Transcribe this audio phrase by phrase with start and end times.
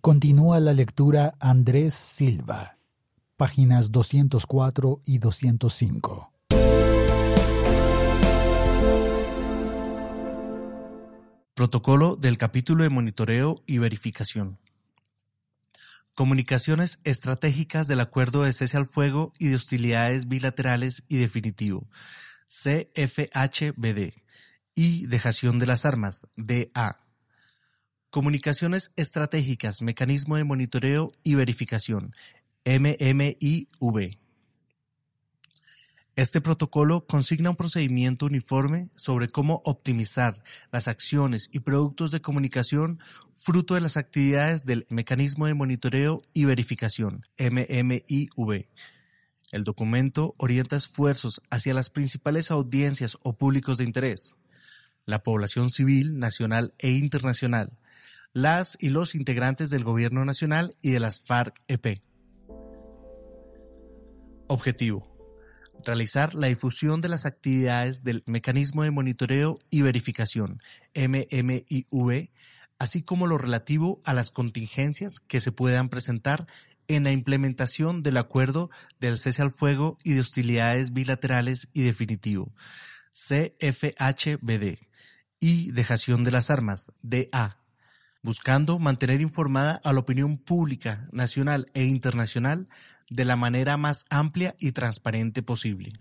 [0.00, 2.78] Continúa la lectura Andrés Silva,
[3.36, 6.32] páginas 204 y 205.
[11.52, 14.58] Protocolo del capítulo de monitoreo y verificación.
[16.14, 21.86] Comunicaciones estratégicas del acuerdo de cese al fuego y de hostilidades bilaterales y definitivo,
[22.46, 24.14] CFHBD,
[24.74, 27.09] y dejación de las armas, DA.
[28.10, 32.12] Comunicaciones estratégicas, mecanismo de monitoreo y verificación,
[32.64, 34.18] MMIV.
[36.16, 40.34] Este protocolo consigna un procedimiento uniforme sobre cómo optimizar
[40.72, 42.98] las acciones y productos de comunicación
[43.32, 48.66] fruto de las actividades del Mecanismo de Monitoreo y Verificación, MMIV.
[49.52, 54.34] El documento orienta esfuerzos hacia las principales audiencias o públicos de interés,
[55.06, 57.78] la población civil, nacional e internacional,
[58.32, 62.02] las y los integrantes del Gobierno Nacional y de las FARC-EP.
[64.46, 65.10] Objetivo
[65.84, 70.60] realizar la difusión de las actividades del Mecanismo de Monitoreo y Verificación,
[70.94, 72.30] MMIV,
[72.78, 76.46] así como lo relativo a las contingencias que se puedan presentar
[76.88, 82.52] en la implementación del acuerdo del cese al fuego y de hostilidades bilaterales y definitivo,
[83.12, 84.78] CFHBD,
[85.42, 87.58] y dejación de las armas, DA,
[88.22, 92.68] buscando mantener informada a la opinión pública nacional e internacional
[93.08, 95.92] de la manera más amplia y transparente posible.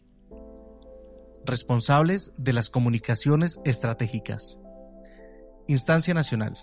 [1.45, 4.59] Responsables de las comunicaciones estratégicas.
[5.67, 6.56] Instancia Nacional.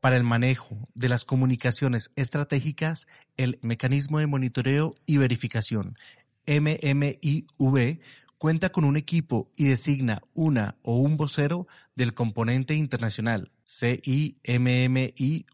[0.00, 5.96] Para el manejo de las comunicaciones estratégicas, el Mecanismo de Monitoreo y Verificación,
[6.46, 8.00] MMIV,
[8.38, 15.44] cuenta con un equipo y designa una o un vocero del componente internacional, CIMMIV,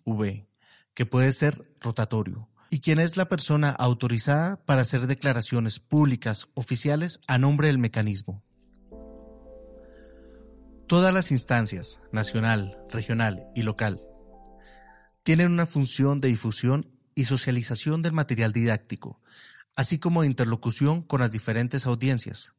[0.95, 7.21] que puede ser rotatorio y quien es la persona autorizada para hacer declaraciones públicas oficiales
[7.27, 8.43] a nombre del mecanismo.
[10.87, 14.01] Todas las instancias, nacional, regional y local,
[15.23, 19.21] tienen una función de difusión y socialización del material didáctico,
[19.77, 22.55] así como de interlocución con las diferentes audiencias.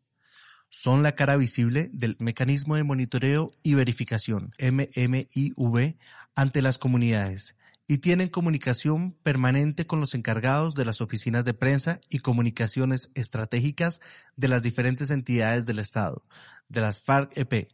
[0.76, 5.98] Son la cara visible del mecanismo de monitoreo y verificación, MMIV,
[6.34, 7.56] ante las comunidades
[7.88, 14.02] y tienen comunicación permanente con los encargados de las oficinas de prensa y comunicaciones estratégicas
[14.36, 16.24] de las diferentes entidades del Estado,
[16.70, 17.68] de las FARC-EP,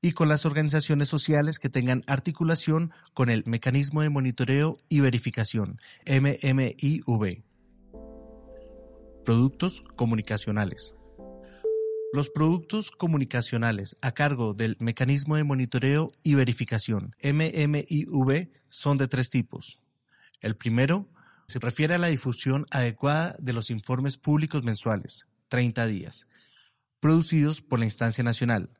[0.00, 5.78] y con las organizaciones sociales que tengan articulación con el Mecanismo de Monitoreo y Verificación,
[6.06, 7.42] MMIV.
[9.26, 10.96] Productos comunicacionales.
[12.16, 19.28] Los productos comunicacionales a cargo del Mecanismo de Monitoreo y Verificación MMIV son de tres
[19.28, 19.80] tipos.
[20.40, 21.10] El primero
[21.46, 26.26] se refiere a la difusión adecuada de los informes públicos mensuales, 30 días,
[27.00, 28.70] producidos por la instancia nacional.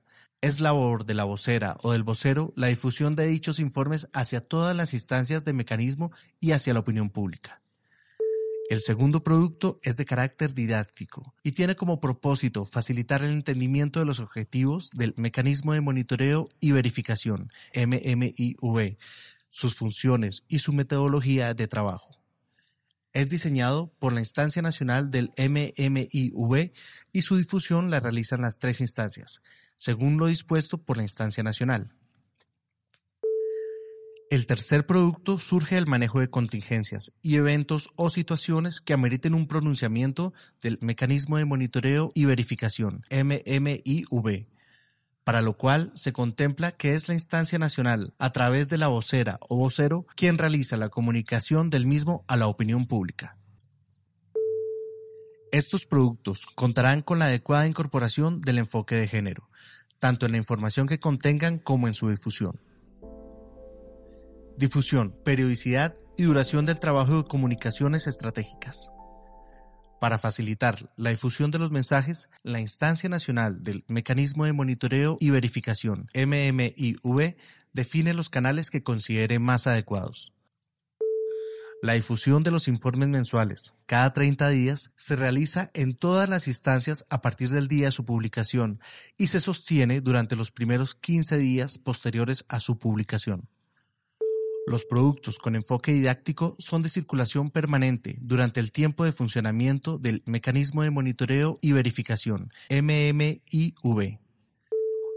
[0.40, 4.74] Es labor de la vocera o del vocero la difusión de dichos informes hacia todas
[4.74, 6.10] las instancias de mecanismo
[6.40, 7.60] y hacia la opinión pública.
[8.68, 14.06] El segundo producto es de carácter didáctico y tiene como propósito facilitar el entendimiento de
[14.06, 18.96] los objetivos del mecanismo de monitoreo y verificación, MMIV,
[19.50, 22.10] sus funciones y su metodología de trabajo.
[23.12, 26.72] Es diseñado por la instancia nacional del MMIV
[27.12, 29.42] y su difusión la realizan las tres instancias,
[29.76, 31.94] según lo dispuesto por la instancia nacional.
[34.28, 39.46] El tercer producto surge del manejo de contingencias y eventos o situaciones que ameriten un
[39.46, 44.48] pronunciamiento del mecanismo de monitoreo y verificación, MMIV,
[45.22, 49.38] para lo cual se contempla que es la instancia nacional, a través de la vocera
[49.48, 53.38] o vocero, quien realiza la comunicación del mismo a la opinión pública.
[55.52, 59.48] Estos productos contarán con la adecuada incorporación del enfoque de género,
[60.00, 62.65] tanto en la información que contengan como en su difusión.
[64.58, 68.90] Difusión, periodicidad y duración del trabajo de comunicaciones estratégicas.
[70.00, 75.28] Para facilitar la difusión de los mensajes, la Instancia Nacional del Mecanismo de Monitoreo y
[75.28, 77.36] Verificación, MMIV,
[77.74, 80.32] define los canales que considere más adecuados.
[81.82, 87.04] La difusión de los informes mensuales, cada 30 días, se realiza en todas las instancias
[87.10, 88.80] a partir del día de su publicación
[89.18, 93.50] y se sostiene durante los primeros 15 días posteriores a su publicación.
[94.68, 100.24] Los productos con enfoque didáctico son de circulación permanente durante el tiempo de funcionamiento del
[100.26, 104.18] Mecanismo de Monitoreo y Verificación, MMIV.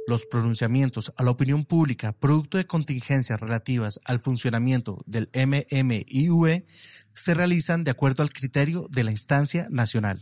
[0.06, 6.66] Los pronunciamientos a la opinión pública producto de contingencias relativas al funcionamiento del MMIV
[7.14, 10.22] se realizan de acuerdo al criterio de la instancia nacional.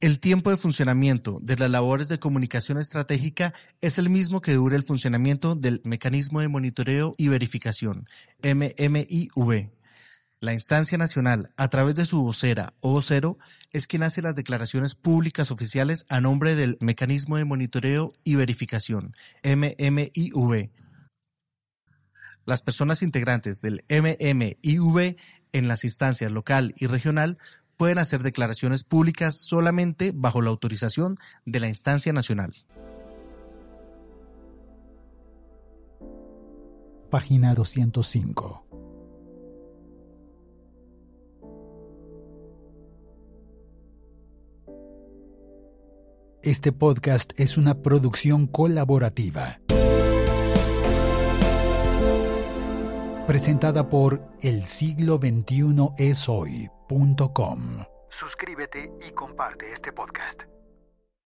[0.00, 4.76] El tiempo de funcionamiento de las labores de comunicación estratégica es el mismo que dura
[4.76, 8.06] el funcionamiento del Mecanismo de Monitoreo y Verificación,
[8.40, 9.72] MMIV.
[10.38, 13.38] La instancia nacional, a través de su vocera o vocero,
[13.72, 19.16] es quien hace las declaraciones públicas oficiales a nombre del Mecanismo de Monitoreo y Verificación,
[19.42, 20.70] MMIV.
[22.44, 25.16] Las personas integrantes del MMIV
[25.50, 27.36] en las instancias local y regional
[27.78, 31.16] pueden hacer declaraciones públicas solamente bajo la autorización
[31.46, 32.52] de la instancia nacional.
[37.08, 38.66] Página 205.
[46.42, 49.60] Este podcast es una producción colaborativa.
[53.28, 57.84] Presentada por El siglo XXI es hoy.com.
[58.08, 60.44] Suscríbete y comparte este podcast.